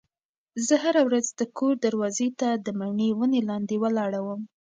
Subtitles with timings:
[0.65, 4.41] زه هره ورځ د کور دروازې ته د مڼې ونې لاندې ولاړه وم.